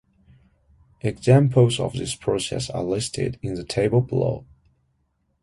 Examples 1.01 1.79
of 1.79 1.93
this 1.93 2.15
process 2.15 2.71
are 2.71 2.83
listed 2.83 3.37
in 3.43 3.53
the 3.53 3.63
table 3.63 4.01
below. 4.01 4.47